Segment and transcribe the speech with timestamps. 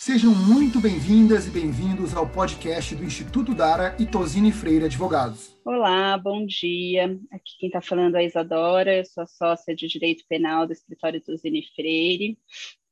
[0.00, 5.54] Sejam muito bem-vindas e bem-vindos ao podcast do Instituto Dara e Tosini Freire Advogados.
[5.62, 7.20] Olá, bom dia.
[7.30, 11.20] Aqui quem está falando é a Isadora, eu sou sócia de Direito Penal do escritório
[11.20, 12.38] Tosini Freire.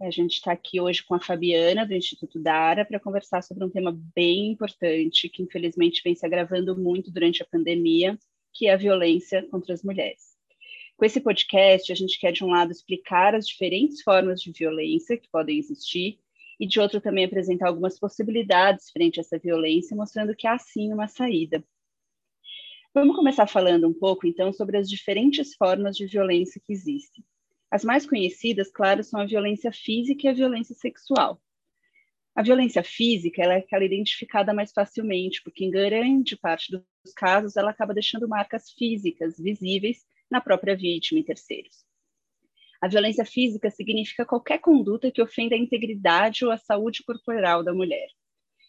[0.03, 3.71] A gente está aqui hoje com a Fabiana, do Instituto Dara, para conversar sobre um
[3.71, 8.19] tema bem importante que, infelizmente, vem se agravando muito durante a pandemia,
[8.53, 10.37] que é a violência contra as mulheres.
[10.95, 15.17] Com esse podcast, a gente quer, de um lado, explicar as diferentes formas de violência
[15.17, 16.19] que podem existir
[16.59, 20.93] e de outro também apresentar algumas possibilidades frente a essa violência, mostrando que há sim
[20.93, 21.63] uma saída.
[22.93, 27.25] Vamos começar falando um pouco, então, sobre as diferentes formas de violência que existem.
[27.71, 31.41] As mais conhecidas, claro, são a violência física e a violência sexual.
[32.35, 37.71] A violência física é aquela identificada mais facilmente, porque em grande parte dos casos ela
[37.71, 41.88] acaba deixando marcas físicas visíveis na própria vítima e terceiros.
[42.81, 47.75] A violência física significa qualquer conduta que ofenda a integridade ou a saúde corporal da
[47.75, 48.09] mulher.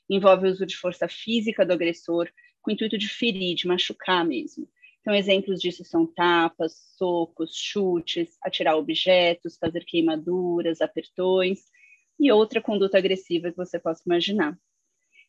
[0.09, 2.27] Envolve o uso de força física do agressor
[2.61, 4.67] com o intuito de ferir, de machucar mesmo.
[5.01, 11.61] Então, exemplos disso são tapas, socos, chutes, atirar objetos, fazer queimaduras, apertões
[12.19, 14.59] e outra conduta agressiva que você possa imaginar.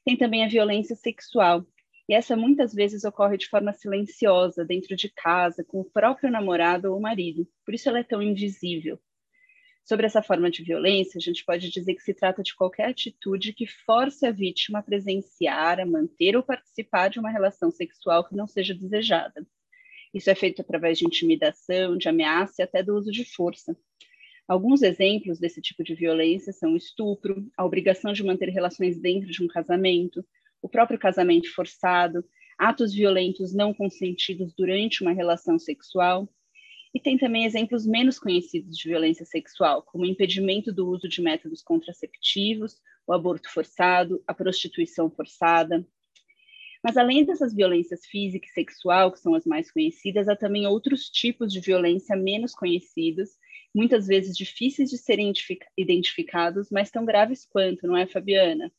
[0.05, 1.64] Tem também a violência sexual,
[2.11, 6.92] e essa muitas vezes ocorre de forma silenciosa, dentro de casa, com o próprio namorado
[6.92, 7.47] ou marido.
[7.64, 8.98] Por isso ela é tão invisível.
[9.84, 13.52] Sobre essa forma de violência, a gente pode dizer que se trata de qualquer atitude
[13.52, 18.34] que force a vítima a presenciar, a manter ou participar de uma relação sexual que
[18.34, 19.47] não seja desejada.
[20.12, 23.77] Isso é feito através de intimidação, de ameaça e até do uso de força.
[24.48, 29.30] Alguns exemplos desse tipo de violência são o estupro, a obrigação de manter relações dentro
[29.30, 30.27] de um casamento,
[30.62, 32.25] o próprio casamento forçado,
[32.58, 36.28] atos violentos não consentidos durante uma relação sexual.
[36.92, 41.22] E tem também exemplos menos conhecidos de violência sexual, como o impedimento do uso de
[41.22, 45.86] métodos contraceptivos, o aborto forçado, a prostituição forçada.
[46.83, 51.08] Mas além dessas violências física e sexual, que são as mais conhecidas, há também outros
[51.08, 53.30] tipos de violência menos conhecidos,
[53.74, 55.33] muitas vezes difíceis de serem
[55.77, 58.73] identificados, mas tão graves quanto, não é, Fabiana?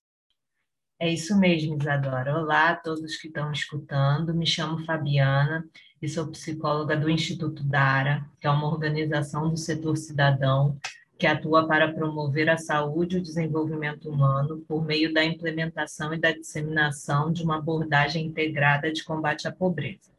[1.02, 2.38] É isso mesmo, Isadora.
[2.38, 4.36] Olá a todos que estão escutando.
[4.36, 5.68] Me chamo Fabiana
[6.00, 10.78] e sou psicóloga do Instituto Dara, que é uma organização do setor cidadão
[11.18, 16.20] que atua para promover a saúde e o desenvolvimento humano por meio da implementação e
[16.20, 20.12] da disseminação de uma abordagem integrada de combate à pobreza.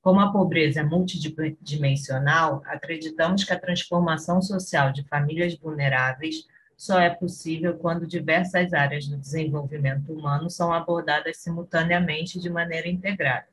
[0.00, 6.46] Como a pobreza é multidimensional, acreditamos que a transformação social de famílias vulneráveis
[6.80, 13.46] só é possível quando diversas áreas do desenvolvimento humano são abordadas simultaneamente de maneira integrada.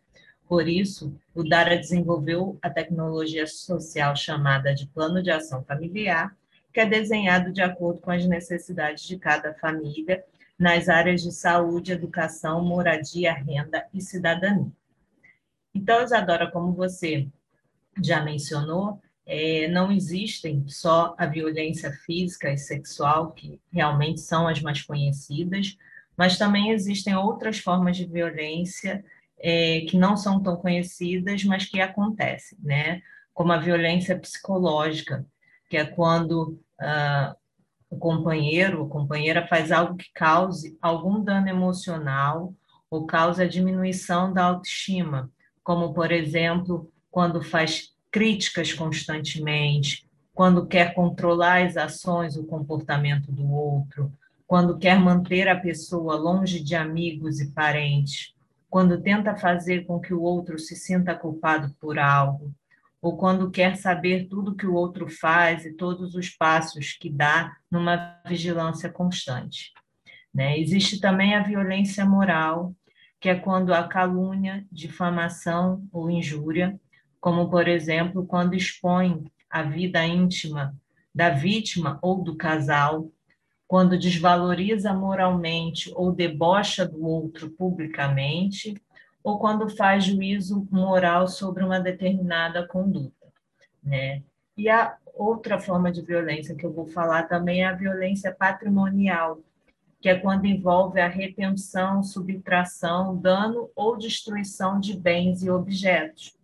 [0.47, 6.33] Por isso, o DARA desenvolveu a tecnologia social chamada de Plano de Ação Familiar,
[6.73, 10.23] que é desenhado de acordo com as necessidades de cada família
[10.57, 14.71] nas áreas de saúde, educação, moradia, renda e cidadania.
[15.75, 17.27] Então, Isadora, como você
[18.01, 24.61] já mencionou, é, não existem só a violência física e sexual, que realmente são as
[24.61, 25.77] mais conhecidas,
[26.15, 29.03] mas também existem outras formas de violência
[29.37, 33.01] é, que não são tão conhecidas, mas que acontecem, né?
[33.33, 35.25] Como a violência psicológica,
[35.69, 37.35] que é quando ah,
[37.89, 42.53] o companheiro ou companheira faz algo que cause algum dano emocional
[42.89, 45.29] ou cause a diminuição da autoestima,
[45.63, 53.47] como, por exemplo, quando faz críticas constantemente, quando quer controlar as ações, o comportamento do
[53.53, 54.11] outro,
[54.47, 58.33] quando quer manter a pessoa longe de amigos e parentes,
[58.71, 62.51] quando tenta fazer com que o outro se sinta culpado por algo,
[62.99, 67.55] ou quando quer saber tudo que o outro faz e todos os passos que dá
[67.69, 69.73] numa vigilância constante.
[70.33, 70.59] Né?
[70.59, 72.73] Existe também a violência moral,
[73.21, 76.79] que é quando a calúnia, difamação ou injúria
[77.27, 80.73] como, por exemplo, quando expõe a vida íntima
[81.13, 83.11] da vítima ou do casal,
[83.67, 88.81] quando desvaloriza moralmente ou debocha do outro publicamente,
[89.21, 93.27] ou quando faz juízo moral sobre uma determinada conduta,
[93.83, 94.23] né?
[94.55, 99.41] E a outra forma de violência que eu vou falar também é a violência patrimonial,
[99.99, 106.36] que é quando envolve a retenção, subtração, dano ou destruição de bens e objetos,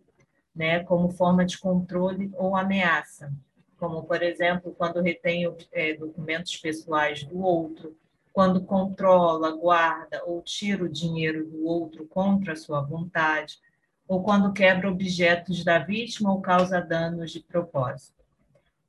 [0.54, 3.32] né, como forma de controle ou ameaça,
[3.76, 7.96] como, por exemplo, quando retém é, documentos pessoais do outro,
[8.32, 13.58] quando controla, guarda ou tira o dinheiro do outro contra sua vontade,
[14.06, 18.24] ou quando quebra objetos da vítima ou causa danos de propósito.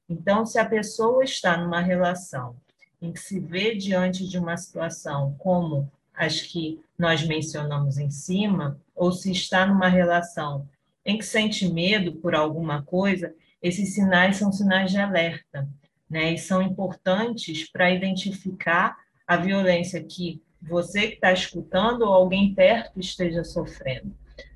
[0.09, 2.55] Então, se a pessoa está numa relação
[3.01, 8.79] em que se vê diante de uma situação como as que nós mencionamos em cima,
[8.95, 10.67] ou se está numa relação
[11.05, 15.67] em que sente medo por alguma coisa, esses sinais são sinais de alerta,
[16.09, 16.33] né?
[16.33, 18.95] E são importantes para identificar
[19.27, 24.15] a violência que você que está escutando ou alguém perto esteja sofrendo,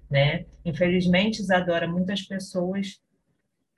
[0.09, 0.45] né?
[0.65, 2.99] Infelizmente, Isadora, muitas pessoas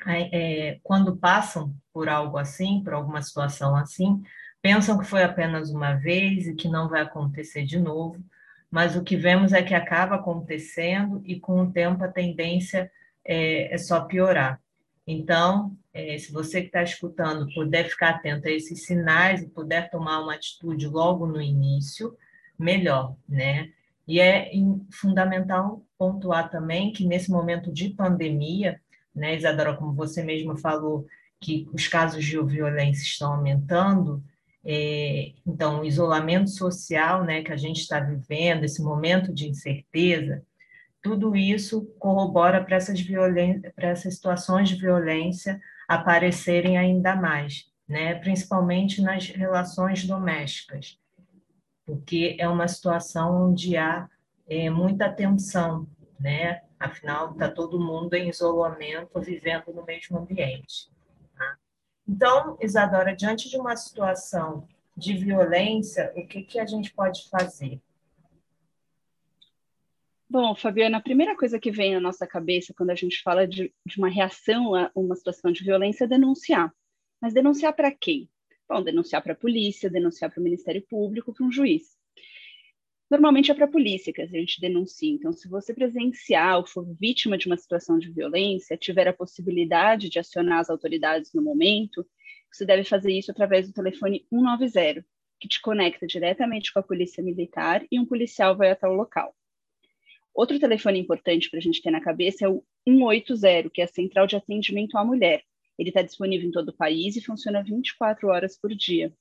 [0.08, 4.22] é, quando passam por algo assim, por alguma situação assim,
[4.62, 8.24] pensam que foi apenas uma vez e que não vai acontecer de novo,
[8.72, 12.90] mas o que vemos é que acaba acontecendo e com o tempo a tendência
[13.26, 14.62] é, é só piorar.
[15.06, 19.90] Então, é, se você que está escutando puder ficar atento a esses sinais e puder
[19.90, 22.16] tomar uma atitude logo no início,
[22.58, 23.70] melhor, né?
[24.08, 24.52] E é
[24.92, 28.80] fundamental pontuar também que nesse momento de pandemia,
[29.14, 31.06] né, Isadora, como você mesma falou,
[31.40, 34.24] que os casos de violência estão aumentando,
[34.64, 40.44] é, então, o isolamento social né, que a gente está vivendo, esse momento de incerteza,
[41.02, 43.02] tudo isso corrobora para essas,
[43.76, 51.00] para essas situações de violência aparecerem ainda mais, né, principalmente nas relações domésticas,
[51.86, 54.08] porque é uma situação onde há
[54.48, 55.88] é, muita tensão,
[56.20, 56.62] né?
[56.80, 60.90] Afinal, está todo mundo em isolamento, vivendo no mesmo ambiente.
[62.08, 67.82] Então, Isadora, diante de uma situação de violência, o que, que a gente pode fazer?
[70.30, 73.74] Bom, Fabiana, a primeira coisa que vem na nossa cabeça quando a gente fala de,
[73.86, 76.74] de uma reação a uma situação de violência é denunciar.
[77.20, 78.30] Mas denunciar para quem?
[78.68, 81.98] Bom, denunciar para a polícia, denunciar para o Ministério Público, para um juiz.
[83.12, 85.12] Normalmente é para a polícia que a gente denuncia.
[85.12, 90.08] Então, se você presenciar ou for vítima de uma situação de violência, tiver a possibilidade
[90.08, 92.08] de acionar as autoridades no momento,
[92.50, 95.06] você deve fazer isso através do telefone 190,
[95.42, 99.36] que te conecta diretamente com a polícia militar e um policial vai até o local.
[100.34, 103.88] Outro telefone importante para a gente ter na cabeça é o 180, que é a
[103.88, 105.44] Central de Atendimento à Mulher.
[105.78, 109.14] Ele está disponível em todo o país e funciona 24 horas por dia.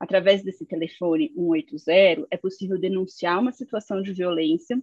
[0.00, 4.80] Através desse telefone 180, é possível denunciar uma situação de violência,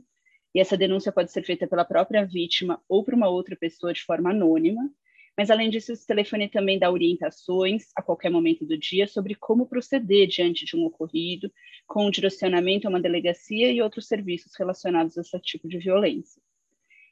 [0.54, 4.02] e essa denúncia pode ser feita pela própria vítima ou por uma outra pessoa de
[4.02, 4.90] forma anônima.
[5.38, 9.68] Mas, além disso, esse telefone também dá orientações a qualquer momento do dia sobre como
[9.68, 11.52] proceder diante de um ocorrido,
[11.86, 16.42] com um direcionamento a uma delegacia e outros serviços relacionados a esse tipo de violência.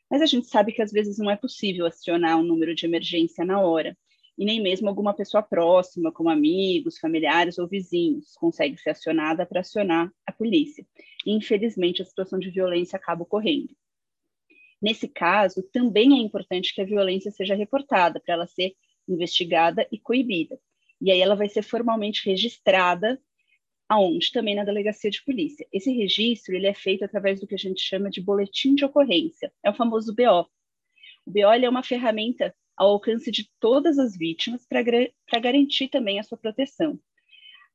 [0.10, 3.44] Mas a gente sabe que às vezes não é possível acionar um número de emergência
[3.44, 3.98] na hora,
[4.38, 9.62] e nem mesmo alguma pessoa próxima, como amigos, familiares ou vizinhos, consegue ser acionada para
[9.62, 10.86] acionar a polícia.
[11.26, 13.76] E, infelizmente, a situação de violência acaba ocorrendo.
[14.82, 18.74] Nesse caso, também é importante que a violência seja reportada para ela ser
[19.08, 20.60] investigada e coibida.
[21.00, 23.22] E aí ela vai ser formalmente registrada
[23.88, 24.32] aonde?
[24.32, 25.68] Também na delegacia de polícia.
[25.72, 29.52] Esse registro ele é feito através do que a gente chama de boletim de ocorrência.
[29.64, 30.50] É o famoso BO.
[31.26, 36.24] O BO é uma ferramenta ao alcance de todas as vítimas para garantir também a
[36.24, 37.00] sua proteção.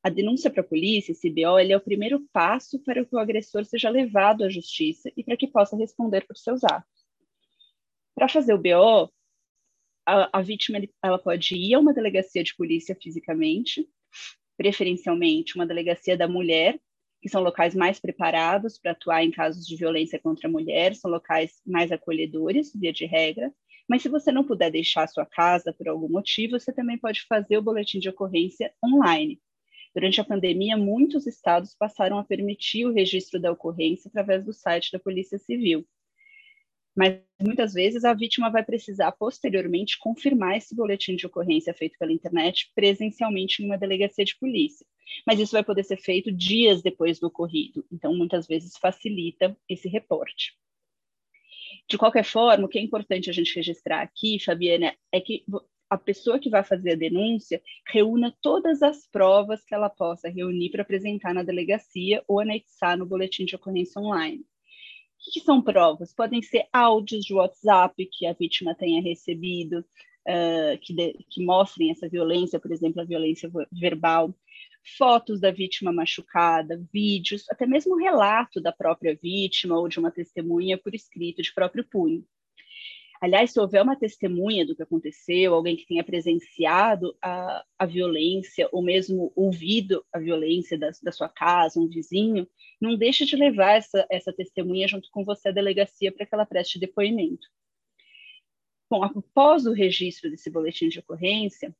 [0.03, 3.65] A denúncia para a polícia, esse BO, é o primeiro passo para que o agressor
[3.65, 7.07] seja levado à justiça e para que possa responder por seus atos.
[8.15, 9.13] Para fazer o BO,
[10.07, 13.89] a, a vítima ela pode ir a uma delegacia de polícia fisicamente,
[14.57, 16.81] preferencialmente uma delegacia da mulher,
[17.21, 21.11] que são locais mais preparados para atuar em casos de violência contra a mulher, são
[21.11, 23.53] locais mais acolhedores, via de regra,
[23.89, 27.23] mas se você não puder deixar a sua casa por algum motivo, você também pode
[27.23, 29.41] fazer o boletim de ocorrência online.
[29.95, 34.93] Durante a pandemia, muitos estados passaram a permitir o registro da ocorrência através do site
[34.93, 35.87] da Polícia Civil.
[36.95, 42.13] Mas muitas vezes a vítima vai precisar posteriormente confirmar esse boletim de ocorrência feito pela
[42.13, 44.85] internet presencialmente em uma delegacia de polícia.
[45.27, 49.89] Mas isso vai poder ser feito dias depois do ocorrido, então muitas vezes facilita esse
[49.89, 50.59] reporte.
[51.89, 55.45] De qualquer forma, o que é importante a gente registrar aqui, Fabiana, é que
[55.89, 60.71] a pessoa que vai fazer a denúncia reúna todas as provas que ela possa reunir
[60.71, 64.41] para apresentar na delegacia ou anexar no boletim de ocorrência online.
[64.41, 66.15] O que, são provas?
[66.15, 71.91] Podem ser áudios de WhatsApp que a vítima tenha recebido, uh, que, de, que mostrem
[71.91, 74.33] essa violência, por exemplo, a violência verbal,
[74.97, 80.79] fotos da vítima machucada, vídeos, até mesmo relato da própria vítima ou de uma testemunha
[80.79, 82.25] por escrito de próprio punho.
[83.21, 88.69] Aliás, se houver uma testemunha do que aconteceu, alguém que tenha presenciado a, a violência
[88.71, 92.49] ou mesmo ouvido a violência da, da sua casa, um vizinho,
[92.81, 96.47] não deixe de levar essa, essa testemunha junto com você à delegacia para que ela
[96.47, 97.49] preste depoimento.
[98.89, 101.75] Bom, após o registro desse boletim de ocorrência,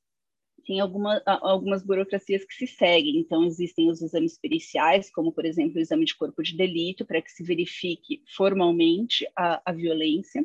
[0.69, 3.17] tem alguma, algumas burocracias que se seguem.
[3.17, 7.23] Então, existem os exames periciais, como, por exemplo, o exame de corpo de delito, para
[7.23, 10.45] que se verifique formalmente a, a violência.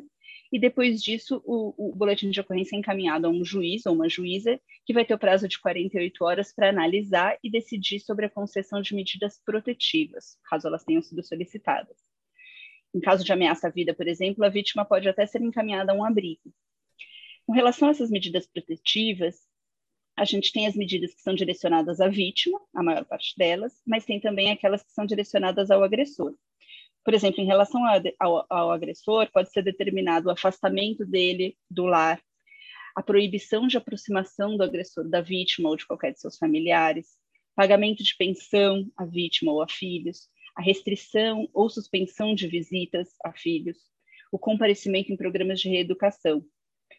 [0.50, 4.08] E depois disso, o, o, boletim de ocorrência é encaminhado a um juiz ou uma
[4.08, 8.30] juíza, que vai ter o prazo de 48 horas para analisar e decidir sobre a
[8.30, 11.98] concessão de medidas protetivas, caso elas tenham sido solicitadas.
[12.94, 15.94] Em caso de ameaça à vida, por exemplo, a vítima pode até ser encaminhada a
[15.94, 16.50] um abrigo.
[17.46, 19.43] Com relação a essas medidas protetivas,
[20.16, 24.04] a gente tem as medidas que são direcionadas à vítima, a maior parte delas, mas
[24.04, 26.34] tem também aquelas que são direcionadas ao agressor.
[27.04, 27.82] Por exemplo, em relação
[28.18, 32.22] ao, ao agressor, pode ser determinado o afastamento dele do lar,
[32.94, 37.18] a proibição de aproximação do agressor da vítima ou de qualquer de seus familiares,
[37.54, 43.32] pagamento de pensão à vítima ou a filhos, a restrição ou suspensão de visitas a
[43.32, 43.78] filhos,
[44.30, 46.44] o comparecimento em programas de reeducação,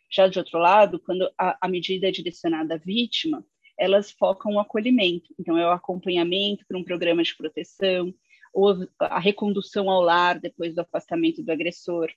[0.10, 3.46] já de outro lado, quando a, a medida é direcionada à vítima,
[3.78, 8.14] elas focam o acolhimento, então é o acompanhamento para um programa de proteção,
[8.54, 12.10] ou a recondução ao lar depois do afastamento do agressor.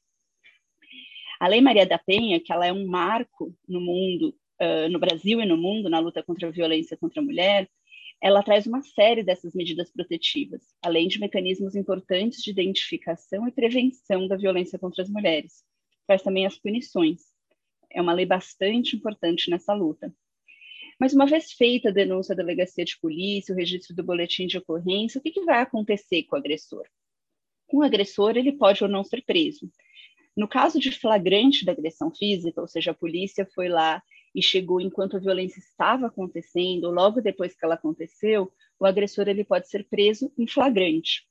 [1.41, 5.41] A Lei Maria da Penha, que ela é um marco no mundo, uh, no Brasil
[5.41, 7.69] e no mundo, na luta contra a violência contra a mulher,
[8.21, 14.27] ela traz uma série dessas medidas protetivas, além de mecanismos importantes de identificação e prevenção
[14.27, 15.65] da violência contra as mulheres.
[16.07, 17.21] Traz também as punições,
[17.91, 20.15] é uma lei bastante importante nessa luta.
[20.99, 24.59] Mas uma vez feita a denúncia à delegacia de polícia, o registro do boletim de
[24.59, 26.85] ocorrência, o que, que vai acontecer com o agressor?
[27.69, 29.71] Com o agressor, ele pode ou não ser preso.
[30.37, 34.03] No caso de flagrante da agressão física, ou seja, a polícia foi lá
[34.35, 39.45] e chegou enquanto a violência estava acontecendo, logo depois que ela aconteceu, o agressor ele
[39.45, 41.28] pode ser preso em flagrante.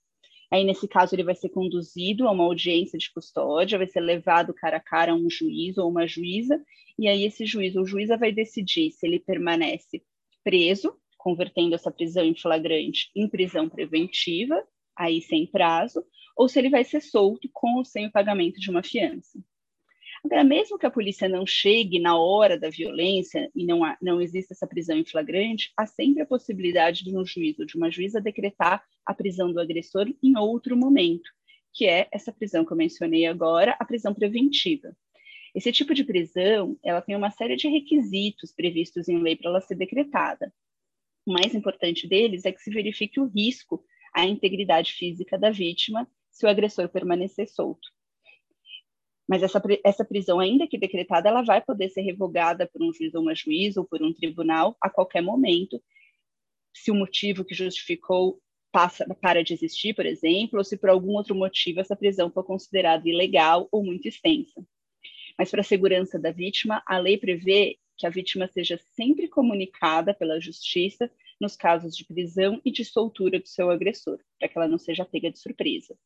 [0.51, 4.53] Aí, nesse caso, ele vai ser conduzido a uma audiência de custódia, vai ser levado
[4.53, 6.63] cara a cara a um juiz ou uma juíza,
[6.97, 10.03] e aí esse juiz ou juíza vai decidir se ele permanece
[10.43, 14.55] preso, convertendo essa prisão em flagrante em prisão preventiva,
[14.95, 16.03] aí sem prazo,
[16.35, 19.39] ou se ele vai ser solto com ou sem o pagamento de uma fiança.
[20.43, 24.53] Mesmo que a polícia não chegue na hora da violência e não, há, não exista
[24.53, 28.21] essa prisão em flagrante, há sempre a possibilidade de um juiz ou de uma juíza
[28.21, 31.29] decretar a prisão do agressor em outro momento,
[31.73, 34.95] que é essa prisão que eu mencionei agora, a prisão preventiva.
[35.55, 39.61] Esse tipo de prisão, ela tem uma série de requisitos previstos em lei para ela
[39.61, 40.53] ser decretada.
[41.25, 46.07] O mais importante deles é que se verifique o risco à integridade física da vítima
[46.31, 47.96] se o agressor permanecer solto.
[49.27, 53.13] Mas essa, essa prisão, ainda que decretada, ela vai poder ser revogada por um juiz
[53.13, 55.81] ou uma juiz ou por um tribunal a qualquer momento,
[56.73, 58.39] se o motivo que justificou
[58.71, 62.43] passa para de existir, por exemplo, ou se por algum outro motivo essa prisão for
[62.43, 64.63] considerada ilegal ou muito extensa.
[65.37, 70.13] Mas para a segurança da vítima, a lei prevê que a vítima seja sempre comunicada
[70.13, 74.67] pela justiça nos casos de prisão e de soltura do seu agressor, para que ela
[74.67, 75.97] não seja pega de surpresa.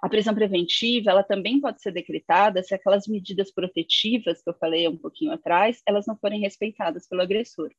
[0.00, 4.88] A prisão preventiva, ela também pode ser decretada se aquelas medidas protetivas que eu falei
[4.88, 7.70] um pouquinho atrás, elas não forem respeitadas pelo agressor.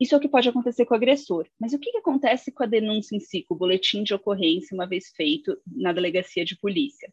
[0.00, 1.46] Isso é o que pode acontecer com o agressor.
[1.58, 4.74] Mas o que, que acontece com a denúncia em si, com o boletim de ocorrência,
[4.74, 7.12] uma vez feito na delegacia de polícia?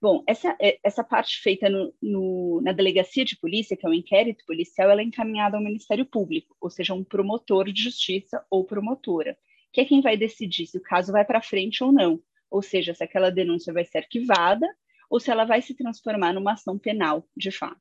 [0.00, 3.92] Bom, essa, é, essa parte feita no, no, na delegacia de polícia, que é o
[3.92, 8.44] um inquérito policial, ela é encaminhada ao Ministério Público, ou seja, um promotor de justiça
[8.50, 9.38] ou promotora,
[9.72, 12.94] que é quem vai decidir se o caso vai para frente ou não ou seja,
[12.94, 14.66] se aquela denúncia vai ser arquivada
[15.10, 17.80] ou se ela vai se transformar numa ação penal, de fato.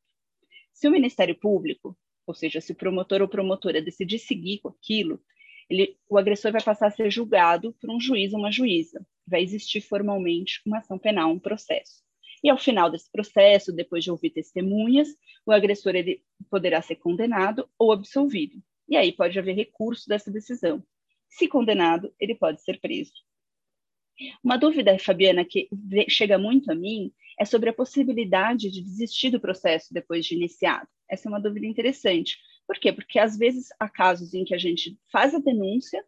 [0.73, 5.21] Se o Ministério Público, ou seja, se o promotor ou promotora decidir seguir com aquilo,
[5.69, 9.05] ele, o agressor vai passar a ser julgado por um juiz ou uma juíza.
[9.25, 12.03] Vai existir formalmente uma ação penal, um processo.
[12.43, 15.09] E ao final desse processo, depois de ouvir testemunhas,
[15.45, 18.61] o agressor ele poderá ser condenado ou absolvido.
[18.87, 20.83] E aí pode haver recurso dessa decisão.
[21.27, 23.13] Se condenado, ele pode ser preso.
[24.43, 25.67] Uma dúvida, Fabiana, que
[26.07, 30.87] chega muito a mim é sobre a possibilidade de desistir do processo depois de iniciado.
[31.09, 32.37] Essa é uma dúvida interessante.
[32.65, 32.93] Por quê?
[32.93, 36.03] Porque às vezes há casos em que a gente faz a denúncia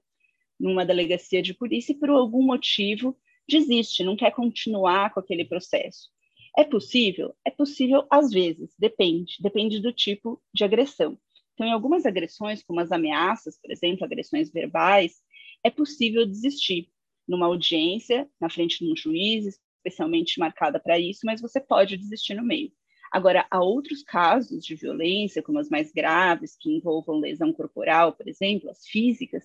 [0.59, 3.15] numa delegacia de polícia e por algum motivo
[3.47, 6.09] desiste, não quer continuar com aquele processo.
[6.57, 7.35] É possível?
[7.45, 11.17] É possível às vezes, depende, depende do tipo de agressão.
[11.53, 15.21] Então, em algumas agressões, como as ameaças, por exemplo, agressões verbais,
[15.63, 16.89] é possível desistir
[17.27, 22.33] numa audiência, na frente de um juiz, especialmente marcada para isso, mas você pode desistir
[22.33, 22.71] no meio.
[23.11, 28.27] Agora, há outros casos de violência, como as mais graves, que envolvam lesão corporal, por
[28.27, 29.43] exemplo, as físicas,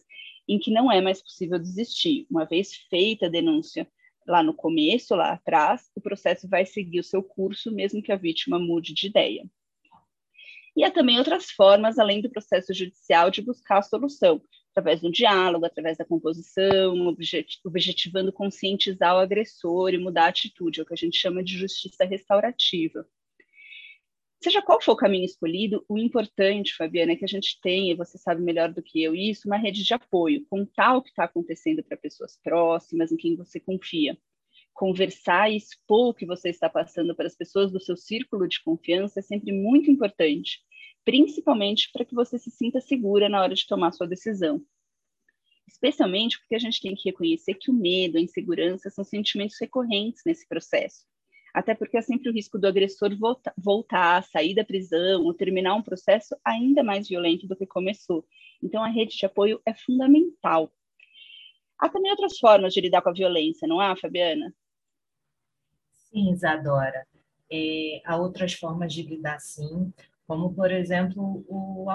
[0.48, 2.26] em que não é mais possível desistir.
[2.28, 3.86] Uma vez feita a denúncia
[4.26, 8.16] lá no começo, lá atrás, o processo vai seguir o seu curso, mesmo que a
[8.16, 9.44] vítima mude de ideia.
[10.76, 14.40] E há também outras formas, além do processo judicial, de buscar a solução,
[14.72, 17.14] através do diálogo, através da composição,
[17.64, 21.56] objetivando conscientizar o agressor e mudar a atitude, é o que a gente chama de
[21.56, 23.06] justiça restaurativa.
[24.42, 27.96] Seja qual for o caminho escolhido, o importante, Fabiana, é que a gente tenha, e
[27.96, 31.24] você sabe melhor do que eu isso, uma rede de apoio, contar o que está
[31.24, 34.18] acontecendo para pessoas próximas, em quem você confia.
[34.72, 38.60] Conversar e expor o que você está passando para as pessoas do seu círculo de
[38.64, 40.60] confiança é sempre muito importante
[41.04, 44.64] principalmente para que você se sinta segura na hora de tomar sua decisão.
[45.66, 50.22] Especialmente porque a gente tem que reconhecer que o medo, a insegurança são sentimentos recorrentes
[50.24, 51.06] nesse processo.
[51.54, 55.74] Até porque há sempre o risco do agressor volta, voltar, sair da prisão ou terminar
[55.74, 58.26] um processo ainda mais violento do que começou.
[58.62, 60.72] Então, a rede de apoio é fundamental.
[61.78, 64.54] Há também outras formas de lidar com a violência, não há, Fabiana?
[65.90, 67.06] Sim, Isadora.
[67.50, 69.92] É, há outras formas de lidar, sim
[70.32, 71.86] como, por exemplo, o,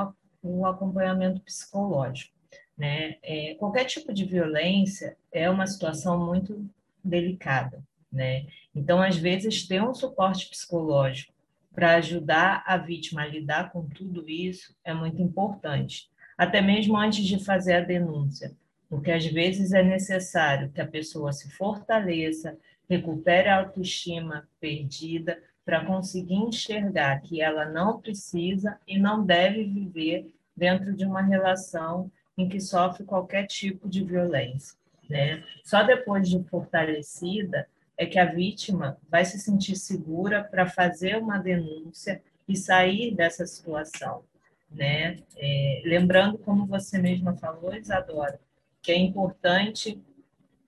[0.44, 2.36] o acompanhamento psicológico.
[2.78, 3.16] Né?
[3.24, 6.70] É, qualquer tipo de violência é uma situação muito
[7.04, 7.84] delicada.
[8.12, 8.46] Né?
[8.76, 11.34] Então, às vezes, ter um suporte psicológico
[11.74, 17.26] para ajudar a vítima a lidar com tudo isso é muito importante, até mesmo antes
[17.26, 18.56] de fazer a denúncia,
[18.88, 22.56] porque às vezes é necessário que a pessoa se fortaleça,
[22.88, 30.34] recupere a autoestima perdida, para conseguir enxergar que ela não precisa e não deve viver
[30.56, 34.78] dentro de uma relação em que sofre qualquer tipo de violência.
[35.10, 35.44] Né?
[35.66, 41.38] Só depois de fortalecida é que a vítima vai se sentir segura para fazer uma
[41.38, 44.24] denúncia e sair dessa situação.
[44.72, 45.18] Né?
[45.36, 48.40] É, lembrando, como você mesma falou, Isadora,
[48.82, 50.02] que é importante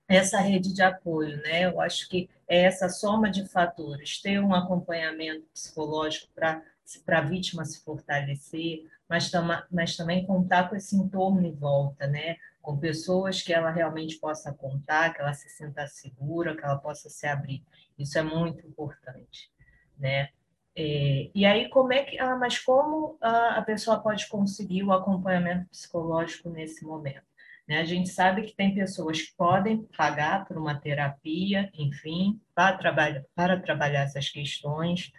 [0.10, 1.66] essa rede de apoio, né?
[1.66, 6.63] Eu acho que é essa soma de fatores, ter um acompanhamento psicológico para
[7.08, 9.32] a vítima se fortalecer, mas,
[9.72, 12.38] mas também contar com esse entorno em volta, né?
[12.60, 17.08] Com pessoas que ela realmente possa contar, que ela se sinta segura, que ela possa
[17.08, 17.63] se abrir.
[17.98, 19.52] Isso é muito importante,
[19.98, 20.30] né?
[20.76, 22.17] É, e aí, como é que.
[22.19, 27.29] Ah, mas como a, a pessoa pode conseguir o acompanhamento psicológico nesse momento?
[27.69, 27.82] Né?
[27.82, 33.23] A gente sabe que tem pessoas que podem pagar por uma terapia, enfim, para trabalhar,
[33.36, 35.12] para trabalhar essas questões,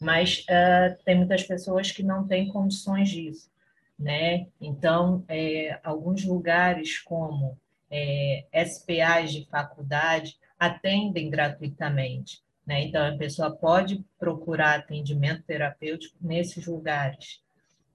[0.00, 3.50] mas uh, tem muitas pessoas que não têm condições disso.
[3.98, 4.46] Né?
[4.58, 7.58] Então, é, alguns lugares como
[7.90, 12.40] é, SPAs de faculdade atendem gratuitamente.
[12.64, 12.84] Né?
[12.84, 17.42] Então, a pessoa pode procurar atendimento terapêutico nesses lugares.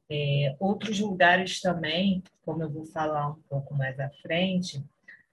[0.09, 4.83] É, outros lugares também, como eu vou falar um pouco mais à frente,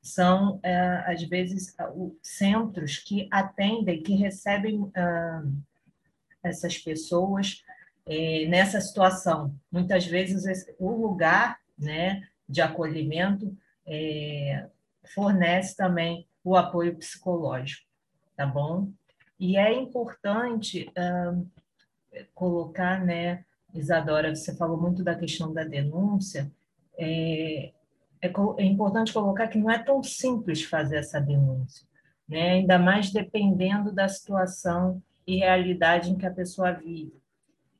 [0.02, 1.74] são, é, às vezes,
[2.22, 5.42] centros que atendem, que recebem ah,
[6.42, 7.62] essas pessoas
[8.06, 9.54] é, nessa situação.
[9.70, 13.56] Muitas vezes, o lugar né, de acolhimento
[13.86, 14.66] é,
[15.14, 17.86] fornece também o apoio psicológico,
[18.36, 18.90] tá bom?
[19.38, 21.36] E é importante ah,
[22.34, 26.50] colocar, né, Isadora, você falou muito da questão da denúncia.
[26.98, 27.72] É,
[28.22, 28.28] é,
[28.58, 31.86] é, importante colocar que não é tão simples fazer essa denúncia,
[32.28, 32.52] né?
[32.52, 37.18] ainda mais dependendo da situação e realidade em que a pessoa vive.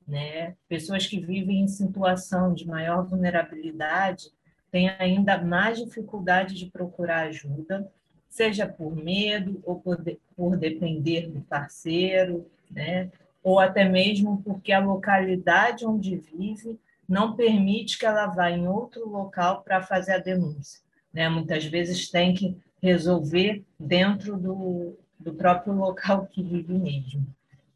[0.08, 0.56] Né?
[0.68, 4.30] Pessoas que vivem em situação de maior vulnerabilidade
[4.70, 7.90] têm ainda mais dificuldade de procurar ajuda,
[8.28, 13.10] seja por medo ou por, de, por depender do parceiro, né?
[13.42, 19.08] Ou até mesmo porque a localidade onde vive não permite que ela vá em outro
[19.08, 20.80] local para fazer a denúncia.
[21.12, 21.28] Né?
[21.28, 27.26] Muitas vezes tem que resolver dentro do, do próprio local que vive mesmo.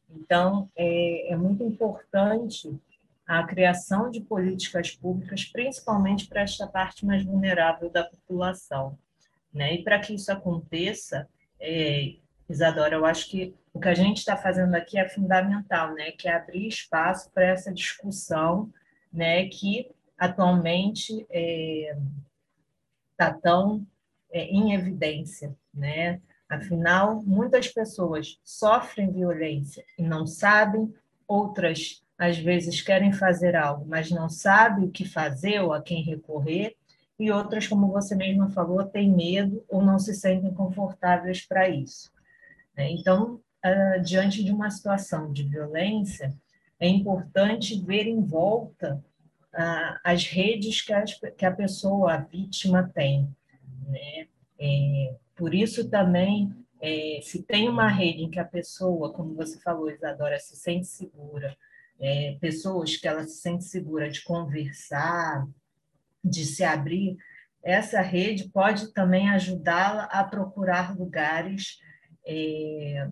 [0.08, 2.72] Então, é, é muito importante
[3.26, 8.96] a criação de políticas públicas, principalmente para esta parte mais vulnerável da população.
[9.52, 9.74] Né?
[9.74, 12.14] E para que isso aconteça, é,
[12.48, 16.12] Isadora, eu acho que o que a gente está fazendo aqui é fundamental, né?
[16.12, 18.72] Que é abrir espaço para essa discussão,
[19.12, 19.46] né?
[19.46, 21.96] Que atualmente está é,
[23.16, 23.86] tá tão
[24.30, 26.20] é, em evidência, né?
[26.48, 30.94] Afinal, muitas pessoas sofrem violência e não sabem,
[31.26, 36.02] outras às vezes querem fazer algo, mas não sabem o que fazer ou a quem
[36.02, 36.76] recorrer,
[37.18, 42.12] e outras, como você mesma falou, têm medo ou não se sentem confortáveis para isso.
[42.76, 42.90] Né?
[42.90, 46.34] Então, uh, diante de uma situação de violência,
[46.78, 49.02] é importante ver em volta
[49.54, 53.28] uh, as redes que, as, que, a pessoa, a vítima, tem.
[53.86, 54.26] Né?
[54.58, 59.58] É, por isso também, é, se tem uma rede em que a pessoa, como você
[59.60, 61.56] falou, Isadora, se sente segura,
[62.00, 65.46] é, pessoas que ela se sente segura de conversar,
[66.22, 67.16] de se abrir,
[67.62, 71.78] essa rede pode também ajudá-la a procurar lugares
[72.26, 73.08] é,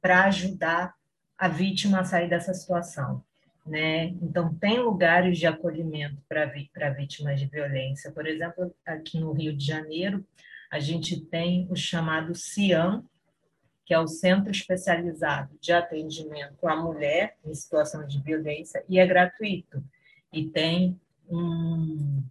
[0.00, 0.94] para ajudar
[1.36, 3.22] a vítima a sair dessa situação.
[3.66, 4.06] Né?
[4.22, 8.12] Então, tem lugares de acolhimento para vítimas de violência.
[8.12, 10.24] Por exemplo, aqui no Rio de Janeiro,
[10.70, 13.04] a gente tem o chamado CIAM,
[13.84, 19.06] que é o Centro Especializado de Atendimento à Mulher em Situação de Violência, e é
[19.06, 19.82] gratuito.
[20.32, 22.22] E tem um,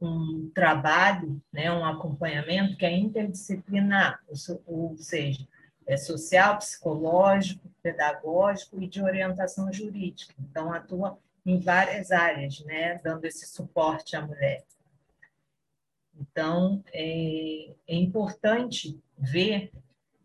[0.00, 4.20] um trabalho, né, um acompanhamento que é interdisciplinar,
[4.66, 5.46] ou seja,
[5.86, 10.34] é social, psicológico, pedagógico e de orientação jurídica.
[10.40, 14.64] Então, atua em várias áreas, né, dando esse suporte à mulher.
[16.18, 19.70] Então, é, é importante ver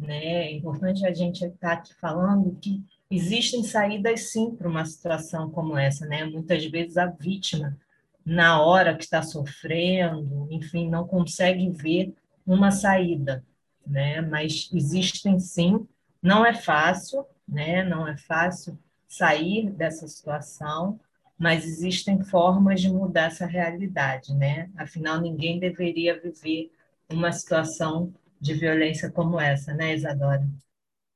[0.01, 0.47] né?
[0.47, 5.51] É importante a gente estar tá aqui falando que existem saídas sim para uma situação
[5.51, 6.25] como essa, né?
[6.25, 7.77] Muitas vezes a vítima,
[8.25, 12.13] na hora que está sofrendo, enfim, não consegue ver
[12.45, 13.43] uma saída,
[13.85, 14.21] né?
[14.21, 15.87] Mas existem sim,
[16.21, 17.83] não é fácil, né?
[17.83, 20.99] Não é fácil sair dessa situação,
[21.37, 24.69] mas existem formas de mudar essa realidade, né?
[24.77, 26.71] Afinal, ninguém deveria viver
[27.09, 30.47] uma situação de violência como essa, né, Isadora?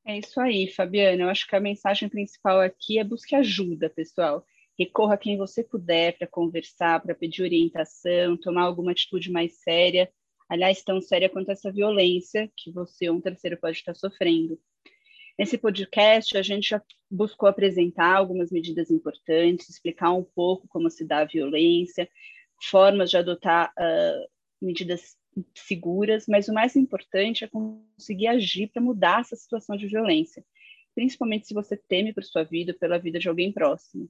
[0.06, 1.24] É isso aí, Fabiana.
[1.24, 4.46] Eu acho que a mensagem principal aqui é busque ajuda, pessoal.
[4.78, 10.12] Recorra a quem você puder para conversar, para pedir orientação, tomar alguma atitude mais séria.
[10.50, 14.60] Aliás, tão séria quanto essa violência que você ou um terceiro pode estar sofrendo.
[15.38, 21.06] Nesse podcast, a gente já buscou apresentar algumas medidas importantes, explicar um pouco como se
[21.06, 22.10] dá a violência,
[22.70, 24.30] formas de adotar uh,
[24.62, 25.18] medidas
[25.54, 30.46] seguras, mas o mais importante é conseguir agir para mudar essa situação de violência,
[30.94, 34.10] principalmente se você teme por sua vida, pela vida de alguém próximo.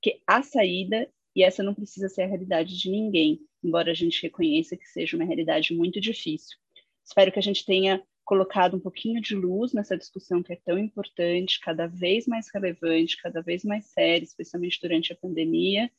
[0.00, 4.22] Porque a saída, e essa não precisa ser a realidade de ninguém, embora a gente
[4.22, 6.56] reconheça que seja uma realidade muito difícil.
[7.04, 10.76] Espero que a gente tenha colocado um pouquinho de luz nessa discussão que é tão
[10.76, 15.90] importante, cada vez mais relevante, cada vez mais séria, especialmente durante a pandemia.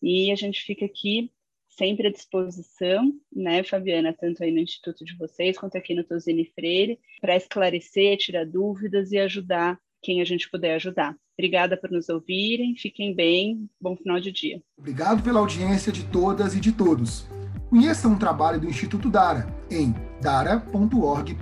[0.00, 1.32] E a gente fica aqui
[1.68, 6.44] sempre à disposição, né, Fabiana, tanto aí no Instituto de vocês quanto aqui no Tosini
[6.44, 11.16] Freire, para esclarecer, tirar dúvidas e ajudar quem a gente puder ajudar.
[11.36, 14.62] Obrigada por nos ouvirem, fiquem bem, bom final de dia.
[14.78, 17.26] Obrigado pela audiência de todas e de todos.
[17.70, 21.34] Conheça um trabalho do Instituto Dara em dara.org.br.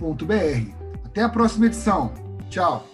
[1.05, 2.15] Até a próxima edição.
[2.49, 2.92] Tchau!